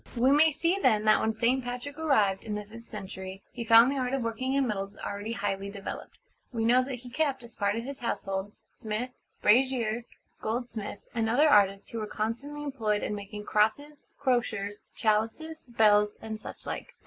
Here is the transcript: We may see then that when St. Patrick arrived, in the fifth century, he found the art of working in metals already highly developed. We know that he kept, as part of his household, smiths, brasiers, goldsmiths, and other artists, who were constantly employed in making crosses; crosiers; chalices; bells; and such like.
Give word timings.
We 0.17 0.31
may 0.31 0.49
see 0.49 0.79
then 0.81 1.05
that 1.05 1.19
when 1.19 1.31
St. 1.35 1.63
Patrick 1.63 1.99
arrived, 1.99 2.43
in 2.43 2.55
the 2.55 2.65
fifth 2.65 2.87
century, 2.87 3.43
he 3.51 3.63
found 3.63 3.91
the 3.91 3.99
art 3.99 4.15
of 4.15 4.23
working 4.23 4.53
in 4.55 4.65
metals 4.65 4.97
already 4.97 5.33
highly 5.33 5.69
developed. 5.69 6.17
We 6.51 6.65
know 6.65 6.83
that 6.83 6.95
he 7.01 7.09
kept, 7.11 7.43
as 7.43 7.53
part 7.55 7.75
of 7.75 7.83
his 7.83 7.99
household, 7.99 8.51
smiths, 8.73 9.13
brasiers, 9.43 10.09
goldsmiths, 10.41 11.07
and 11.13 11.29
other 11.29 11.47
artists, 11.47 11.91
who 11.91 11.99
were 11.99 12.07
constantly 12.07 12.63
employed 12.63 13.03
in 13.03 13.13
making 13.13 13.45
crosses; 13.45 14.07
crosiers; 14.17 14.81
chalices; 14.95 15.61
bells; 15.67 16.17
and 16.19 16.39
such 16.39 16.65
like. 16.65 16.95